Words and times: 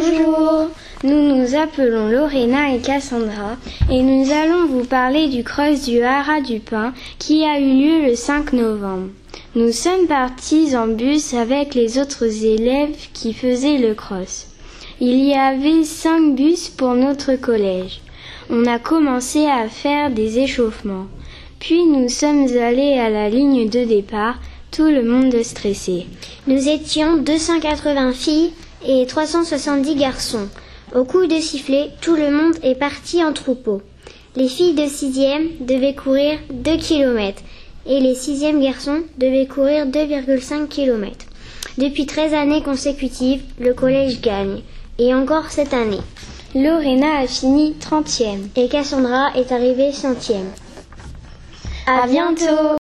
Bonjour, 0.00 0.68
nous 1.04 1.36
nous 1.36 1.54
appelons 1.54 2.08
Lorena 2.08 2.74
et 2.74 2.78
Cassandra 2.78 3.56
et 3.90 4.02
nous 4.02 4.32
allons 4.32 4.66
vous 4.66 4.84
parler 4.84 5.28
du 5.28 5.44
cross 5.44 5.84
du 5.84 6.00
Haras 6.00 6.40
du 6.40 6.58
Pin 6.58 6.94
qui 7.18 7.44
a 7.44 7.58
eu 7.58 7.64
lieu 7.64 8.06
le 8.06 8.14
5 8.14 8.54
novembre. 8.54 9.08
Nous 9.54 9.72
sommes 9.72 10.06
partis 10.06 10.74
en 10.74 10.86
bus 10.86 11.34
avec 11.34 11.74
les 11.74 11.98
autres 11.98 12.24
élèves 12.44 12.96
qui 13.12 13.34
faisaient 13.34 13.76
le 13.76 13.94
cross. 13.94 14.46
Il 15.00 15.22
y 15.22 15.34
avait 15.34 15.84
cinq 15.84 16.34
bus 16.34 16.68
pour 16.68 16.94
notre 16.94 17.34
collège. 17.34 18.00
On 18.48 18.64
a 18.66 18.78
commencé 18.78 19.46
à 19.46 19.68
faire 19.68 20.10
des 20.10 20.38
échauffements. 20.38 21.08
Puis 21.58 21.84
nous 21.84 22.08
sommes 22.08 22.46
allés 22.56 22.98
à 22.98 23.10
la 23.10 23.28
ligne 23.28 23.68
de 23.68 23.84
départ, 23.84 24.36
tout 24.70 24.86
le 24.86 25.02
monde 25.02 25.42
stressé. 25.42 26.06
Nous 26.46 26.68
étions 26.68 27.18
280 27.18 28.12
filles 28.12 28.52
et 28.86 29.06
370 29.06 29.94
garçons. 29.96 30.48
Au 30.94 31.04
coup 31.04 31.26
de 31.26 31.40
sifflet, 31.40 31.90
tout 32.00 32.16
le 32.16 32.30
monde 32.30 32.56
est 32.62 32.74
parti 32.74 33.22
en 33.22 33.32
troupeau. 33.32 33.82
Les 34.36 34.48
filles 34.48 34.74
de 34.74 34.86
sixième 34.86 35.48
devaient 35.60 35.94
courir 35.94 36.38
2 36.50 36.76
km 36.76 37.42
et 37.86 38.00
les 38.00 38.14
sixièmes 38.14 38.62
garçons 38.62 39.02
devaient 39.18 39.46
courir 39.46 39.86
2,5 39.86 40.68
km. 40.68 41.26
Depuis 41.78 42.06
13 42.06 42.34
années 42.34 42.62
consécutives, 42.62 43.42
le 43.58 43.74
collège 43.74 44.20
gagne. 44.20 44.62
Et 44.98 45.14
encore 45.14 45.50
cette 45.50 45.72
année. 45.72 46.00
Lorena 46.54 47.20
a 47.20 47.26
fini 47.26 47.74
30e 47.80 48.48
et 48.56 48.68
Cassandra 48.68 49.30
est 49.34 49.50
arrivée 49.52 49.92
centième. 49.92 50.50
À 51.86 52.06
bientôt 52.06 52.79